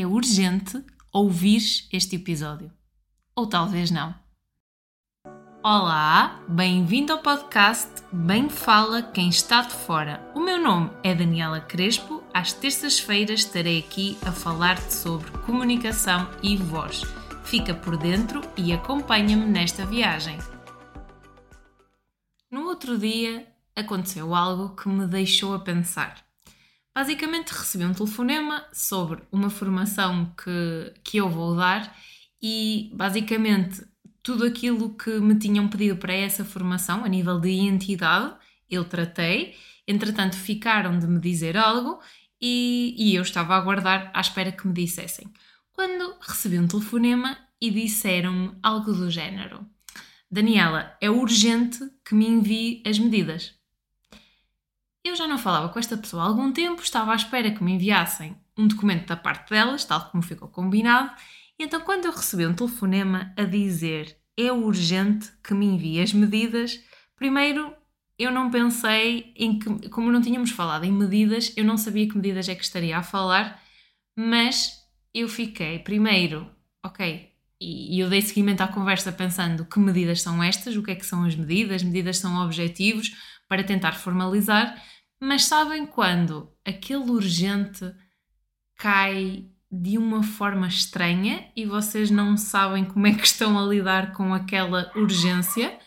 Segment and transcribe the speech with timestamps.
[0.00, 0.80] é urgente
[1.12, 1.60] ouvir
[1.92, 2.70] este episódio.
[3.34, 4.14] Ou talvez não.
[5.60, 10.24] Olá, bem-vindo ao podcast Bem Fala Quem Está de Fora.
[10.36, 12.22] O meu nome é Daniela Crespo.
[12.32, 17.02] Às terças-feiras estarei aqui a falar-te sobre comunicação e voz.
[17.42, 20.38] Fica por dentro e acompanha-me nesta viagem.
[22.48, 26.27] No outro dia aconteceu algo que me deixou a pensar.
[26.98, 31.96] Basicamente recebi um telefonema sobre uma formação que, que eu vou dar
[32.42, 33.86] e basicamente
[34.20, 38.34] tudo aquilo que me tinham pedido para essa formação a nível de entidade
[38.68, 39.54] eu tratei.
[39.86, 42.00] Entretanto, ficaram de me dizer algo
[42.42, 45.32] e, e eu estava a aguardar à espera que me dissessem.
[45.70, 49.64] Quando recebi um telefonema e disseram algo do género:
[50.28, 53.56] Daniela, é urgente que me envie as medidas.
[55.04, 57.72] Eu já não falava com esta pessoa há algum tempo, estava à espera que me
[57.72, 61.12] enviassem um documento da parte delas, tal como ficou combinado,
[61.58, 66.12] e então quando eu recebi um telefonema a dizer é urgente que me envie as
[66.12, 66.80] medidas,
[67.16, 67.74] primeiro
[68.18, 72.16] eu não pensei em que, como não tínhamos falado em medidas, eu não sabia que
[72.16, 73.62] medidas é que estaria a falar,
[74.16, 74.72] mas
[75.14, 76.50] eu fiquei primeiro,
[76.84, 80.94] ok, e eu dei seguimento à conversa pensando que medidas são estas, o que é
[80.94, 83.12] que são as medidas, medidas são objetivos
[83.48, 84.80] para tentar formalizar,
[85.20, 87.92] mas sabem quando aquele urgente
[88.76, 94.12] cai de uma forma estranha e vocês não sabem como é que estão a lidar
[94.12, 95.78] com aquela urgência?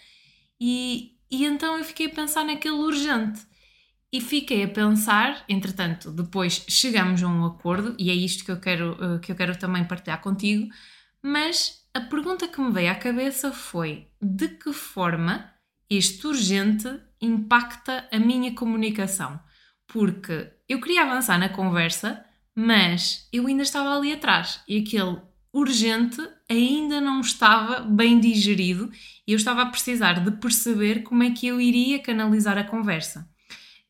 [0.60, 3.42] E, e então eu fiquei a pensar naquele urgente.
[4.14, 8.60] E fiquei a pensar, entretanto, depois chegamos a um acordo, e é isto que eu
[8.60, 10.70] quero, eh, que eu quero também partilhar contigo,
[11.24, 15.50] mas a pergunta que me veio à cabeça foi: de que forma
[15.90, 16.90] este urgente
[17.22, 19.40] impacta a minha comunicação.
[19.88, 22.24] Porque eu queria avançar na conversa,
[22.56, 25.18] mas eu ainda estava ali atrás e aquele
[25.54, 28.90] urgente ainda não estava bem digerido
[29.28, 33.30] e eu estava a precisar de perceber como é que eu iria canalizar a conversa.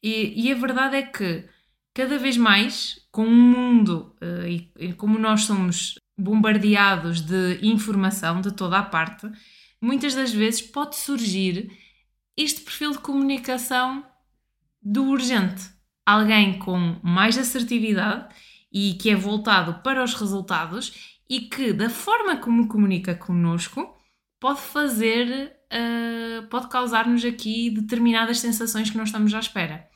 [0.01, 1.45] E, e a verdade é que
[1.93, 8.41] cada vez mais, com o mundo uh, e, e como nós somos bombardeados de informação
[8.41, 9.29] de toda a parte,
[9.81, 11.71] muitas das vezes pode surgir
[12.43, 14.05] este perfil de comunicação
[14.81, 15.69] do urgente.
[16.05, 18.33] Alguém com mais assertividade
[18.71, 23.95] e que é voltado para os resultados e que, da forma como comunica connosco,
[24.39, 29.87] pode fazer, uh, pode causar-nos aqui determinadas sensações que não estamos à espera.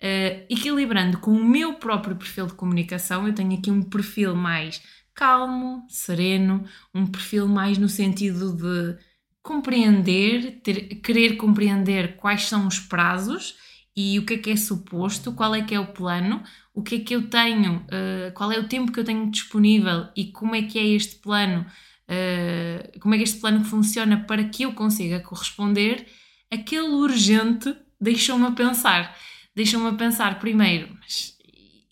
[0.00, 4.80] Uh, equilibrando com o meu próprio perfil de comunicação, eu tenho aqui um perfil mais
[5.12, 9.07] calmo, sereno, um perfil mais no sentido de
[9.48, 13.56] compreender, ter, querer compreender quais são os prazos
[13.96, 16.42] e o que é que é suposto, qual é que é o plano,
[16.74, 20.06] o que é que eu tenho, uh, qual é o tempo que eu tenho disponível
[20.14, 24.44] e como é que é este plano, uh, como é que este plano funciona para
[24.44, 26.06] que eu consiga corresponder,
[26.52, 29.16] aquele urgente deixou-me a pensar.
[29.56, 31.34] Deixou-me a pensar primeiro, mas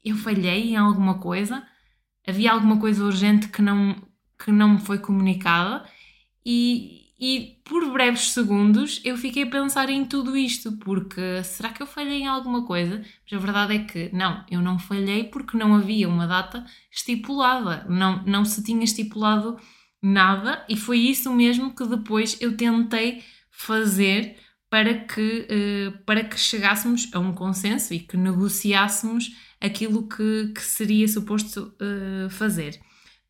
[0.04, 1.66] eu falhei em alguma coisa?
[2.28, 3.96] Havia alguma coisa urgente que não,
[4.44, 5.88] que não me foi comunicada?
[6.44, 11.82] E, e por breves segundos eu fiquei a pensar em tudo isto, porque será que
[11.82, 13.02] eu falhei em alguma coisa?
[13.24, 17.86] Mas a verdade é que não, eu não falhei porque não havia uma data estipulada,
[17.88, 19.58] não, não se tinha estipulado
[20.02, 24.36] nada e foi isso mesmo que depois eu tentei fazer
[24.68, 30.60] para que, uh, para que chegássemos a um consenso e que negociássemos aquilo que, que
[30.60, 32.78] seria suposto uh, fazer.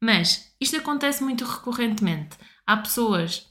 [0.00, 2.36] Mas isto acontece muito recorrentemente.
[2.66, 3.46] Há pessoas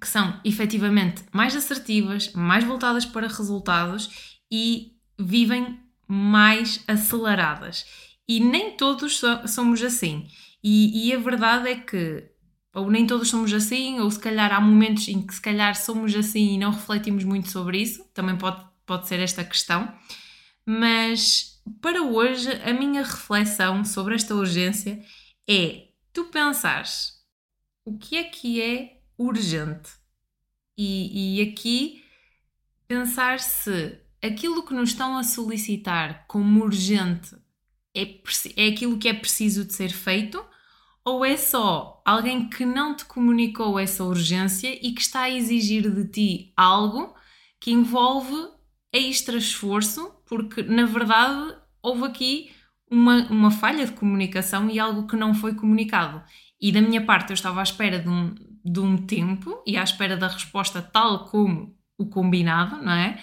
[0.00, 7.86] que são efetivamente mais assertivas, mais voltadas para resultados e vivem mais aceleradas.
[8.28, 10.26] E nem todos so somos assim.
[10.62, 12.28] E, e, a verdade é que,
[12.74, 16.14] ou nem todos somos assim, ou se calhar há momentos em que se calhar somos
[16.14, 19.92] assim e não refletimos muito sobre isso, também pode, pode ser esta questão.
[20.64, 25.00] Mas para hoje, a minha reflexão sobre esta urgência
[25.48, 27.12] é tu pensares
[27.84, 29.90] o que é que é urgente.
[30.76, 32.04] E, e aqui
[32.86, 37.34] pensar se aquilo que nos estão a solicitar como urgente
[37.94, 38.20] é,
[38.56, 40.44] é aquilo que é preciso de ser feito
[41.04, 45.88] ou é só alguém que não te comunicou essa urgência e que está a exigir
[45.90, 47.14] de ti algo
[47.60, 48.34] que envolve
[48.92, 52.50] extra esforço, porque na verdade houve aqui
[52.90, 56.22] uma, uma falha de comunicação e algo que não foi comunicado.
[56.60, 58.34] E da minha parte eu estava à espera de um,
[58.66, 63.18] de um tempo e à espera da resposta tal como o combinado, não é?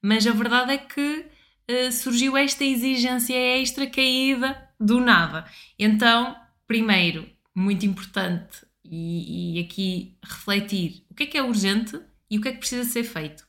[0.00, 1.26] Mas a verdade é que
[1.70, 5.44] uh, surgiu esta exigência extra caída do nada.
[5.78, 6.36] Então
[6.66, 11.98] primeiro, muito importante, e, e aqui refletir o que é que é urgente
[12.30, 13.46] e o que é que precisa ser feito.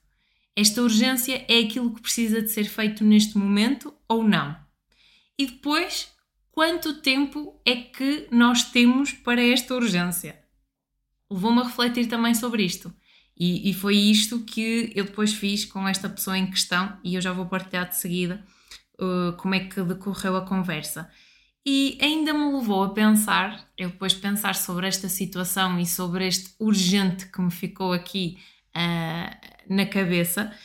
[0.55, 4.55] Esta urgência é aquilo que precisa de ser feito neste momento ou não?
[5.37, 6.09] E depois,
[6.51, 10.44] quanto tempo é que nós temos para esta urgência?
[11.35, 12.93] Levou-me a refletir também sobre isto.
[13.37, 17.21] E, e, foi isto que eu depois fiz com esta pessoa em questão, e eu
[17.21, 18.41] já vou partilhar de seguida
[18.97, 21.11] uh, como é que decorreu a conversa.
[21.65, 26.55] E ainda me levou a pensar, eu depois pensar sobre esta situação e sobre este
[26.57, 28.37] urgente que me ficou aqui
[28.69, 30.55] uh, na cabeça.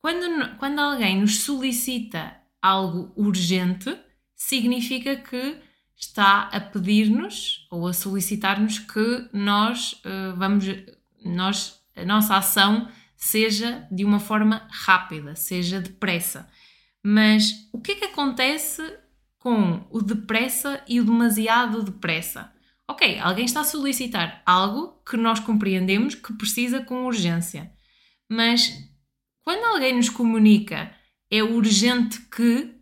[0.00, 3.94] Quando, quando alguém nos solicita algo urgente,
[4.34, 5.60] significa que
[5.96, 10.64] está a pedir-nos ou a solicitar-nos que nós uh, vamos,
[11.24, 16.48] nós, a nossa ação seja de uma forma rápida, seja depressa.
[17.04, 18.82] Mas o que é que acontece
[19.38, 22.52] com o depressa e o demasiado depressa?
[22.88, 27.72] Ok, alguém está a solicitar algo que nós compreendemos que precisa com urgência,
[28.28, 28.72] mas
[29.42, 30.94] quando alguém nos comunica
[31.30, 32.74] é urgente que.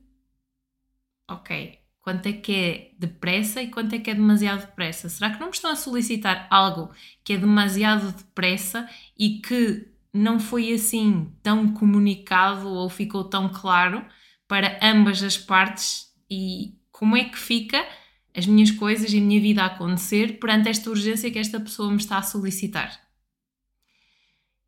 [1.28, 5.08] Ok, quanto é que é depressa e quanto é que é demasiado depressa?
[5.08, 6.90] Será que não me estão a solicitar algo
[7.22, 8.88] que é demasiado depressa
[9.18, 14.04] e que não foi assim tão comunicado ou ficou tão claro
[14.48, 16.10] para ambas as partes?
[16.30, 17.86] E como é que fica
[18.34, 21.90] as minhas coisas e a minha vida a acontecer perante esta urgência que esta pessoa
[21.90, 22.98] me está a solicitar?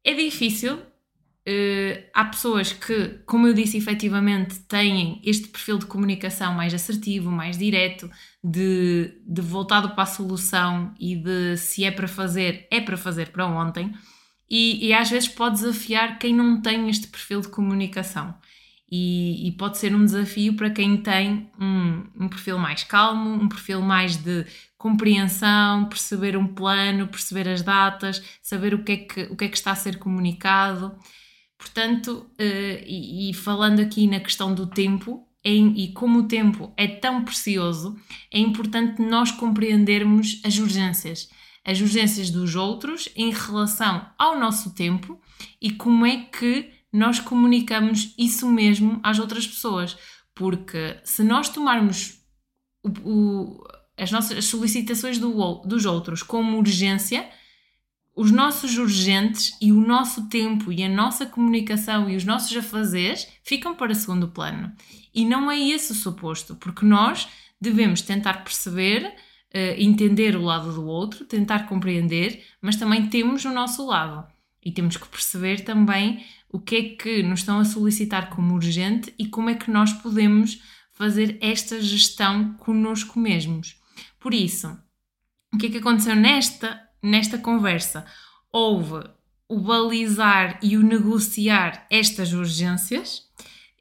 [0.05, 0.92] É difícil
[1.49, 7.33] Uh, há pessoas que, como eu disse, efetivamente têm este perfil de comunicação mais assertivo,
[7.33, 8.09] mais direto,
[8.45, 13.31] de, de voltado para a solução e de se é para fazer, é para fazer
[13.31, 13.93] para ontem,
[14.49, 18.35] e, e às vezes pode desafiar quem não tem este perfil de comunicação.
[18.95, 23.49] E, e pode ser um desafio para quem tem um, um perfil mais calmo, um
[23.49, 24.45] perfil mais de
[24.77, 29.49] compreensão, perceber um plano, perceber as datas, saber o que é que, o que, é
[29.49, 30.95] que está a ser comunicado.
[31.63, 36.73] Portanto, uh, e, e, falando aqui na questão do tempo, em, e como o tempo
[36.77, 37.97] é tão precioso,
[38.33, 41.31] é importante nós compreendermos as urgências.
[41.65, 45.21] As urgências dos outros em relação ao nosso tempo
[45.61, 49.97] e como é que nós comunicamos isso mesmo às outras pessoas.
[50.35, 52.19] Porque se nós tomarmos
[52.83, 53.65] o, o,
[53.97, 57.31] as nossas solicitações do, dos outros como urgência,
[58.15, 63.27] os nossos urgentes e o nosso tempo e a nossa comunicação e os nossos afazeres
[63.43, 64.73] ficam para segundo plano.
[65.15, 67.29] E não é esse o suposto, porque nós
[67.61, 73.53] devemos tentar perceber, uh, entender o lado do outro, tentar compreender, mas também temos o
[73.53, 74.27] nosso lado.
[74.65, 79.13] E temos que perceber também o que é que nos estão a solicitar como urgente
[79.19, 80.61] e como é que nós podemos
[80.93, 83.81] fazer esta gestão conosco mesmos.
[84.21, 84.79] Por isso,
[85.53, 88.07] o que é que aconteceu nesta nesta conversa
[88.53, 89.05] houve
[89.49, 93.25] o balizar e o negociar estas urgências,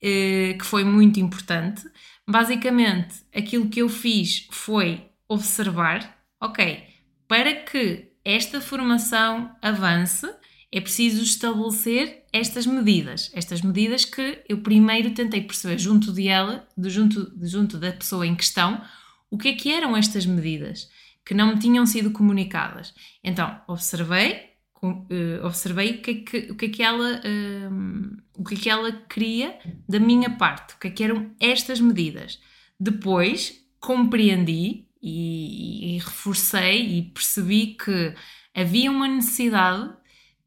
[0.02, 1.84] eh, que foi muito importante.
[2.28, 6.84] Basicamente, aquilo que eu fiz foi observar, ok,
[7.28, 10.28] para que esta formação avance,
[10.72, 13.30] é preciso estabelecer estas medidas.
[13.34, 17.92] Estas medidas que eu primeiro tentei perceber junto de ela, de junto, de junto da
[17.92, 18.82] pessoa em questão,
[19.30, 20.90] o que é que eram estas medidas
[21.26, 22.94] que não me tinham sido comunicadas.
[23.24, 24.52] Então, observei,
[24.84, 28.58] uh, observei o que, é que, o, que é que ela, uh, o que é
[28.58, 32.40] que ela queria da minha parte, o que é que eram estas medidas.
[32.80, 38.14] Depois, compreendi e, e reforcei e percebi que
[38.54, 39.94] havia uma necessidade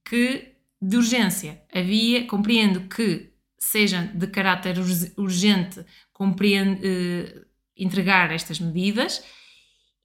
[0.05, 1.63] que de urgência.
[1.73, 4.77] Havia, compreendo que seja de caráter
[5.17, 7.47] urgente compreendo, uh,
[7.77, 9.25] entregar estas medidas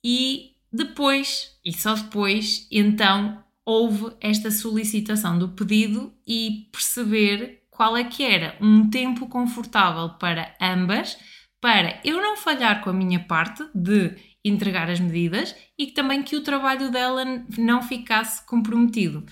[0.04, 8.04] e depois, e só depois, então houve esta solicitação do pedido e perceber qual é
[8.04, 11.18] que era um tempo confortável para ambas,
[11.62, 16.36] para eu não falhar com a minha parte de entregar as medidas e também que
[16.36, 17.24] o trabalho dela
[17.58, 19.26] não ficasse comprometido.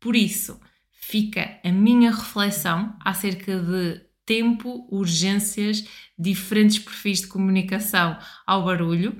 [0.00, 0.58] Por isso,
[0.90, 5.86] fica a minha reflexão acerca de tempo, urgências,
[6.18, 9.16] diferentes perfis de comunicação ao barulho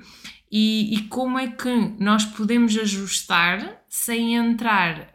[0.57, 1.69] e, e, como é que
[1.99, 5.13] nós podemos ajustar sem entrar,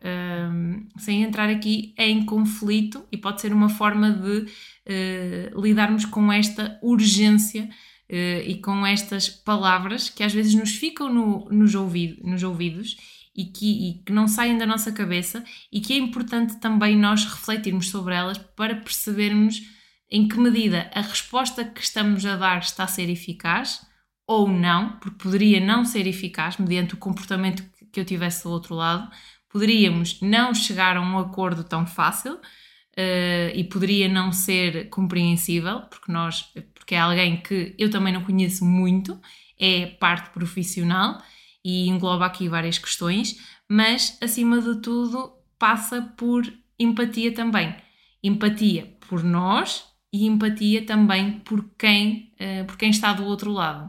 [0.52, 6.30] um, sem entrar aqui em conflito e pode ser uma forma de uh, lidarmos com
[6.30, 7.70] esta urgência
[8.10, 12.98] uh, e com estas palavras que às vezes nos ficam no, nos, ouvido, nos ouvidos
[13.34, 15.42] e que, e que não saem da nossa cabeça
[15.72, 19.62] e que é importante também nós refletirmos sobre elas para percebermos
[20.10, 23.88] em que medida a resposta que estamos a dar está a ser eficaz
[24.30, 28.76] ou não, porque poderia não ser eficaz mediante o comportamento que eu tivesse do outro
[28.76, 29.10] lado,
[29.48, 36.12] poderíamos não chegar a um acordo tão fácil uh, e poderia não ser compreensível, porque
[36.12, 39.20] nós, porque é alguém que eu também não conheço muito,
[39.58, 41.20] é parte profissional
[41.64, 43.36] e engloba aqui várias questões,
[43.68, 46.46] mas acima de tudo passa por
[46.78, 47.74] empatia também.
[48.22, 53.88] Empatia por nós e empatia também por quem, uh, por quem está do outro lado.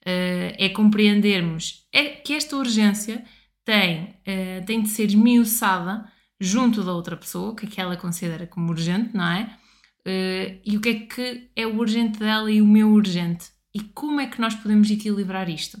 [0.00, 3.24] Uh, é compreendermos é que esta urgência
[3.64, 6.10] tem, uh, tem de ser esmiuçada
[6.40, 9.56] junto da outra pessoa, que, é que ela considera como urgente, não é?
[10.64, 13.50] e o que é que é o urgente dela e o meu urgente.
[13.72, 15.78] E como é que nós podemos equilibrar isto?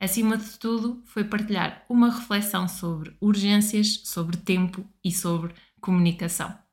[0.00, 6.65] Acima de tudo, foi partilhar uma reflexão sobre urgências, sobre tempo e sobre comunicação.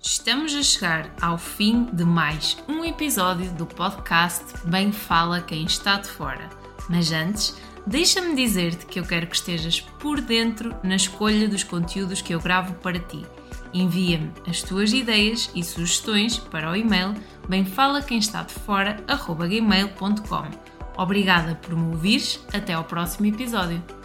[0.00, 5.98] Estamos a chegar ao fim de mais um episódio do podcast Bem Fala Quem Está
[5.98, 6.48] de Fora.
[6.88, 12.22] Mas antes, deixa-me dizer-te que eu quero que estejas por dentro na escolha dos conteúdos
[12.22, 13.26] que eu gravo para ti.
[13.74, 17.12] Envia-me as tuas ideias e sugestões para o e-mail
[17.48, 20.44] bemfalaquemestadefora.gmail.com
[20.96, 22.38] Obrigada por me ouvires.
[22.52, 23.97] Até ao próximo episódio.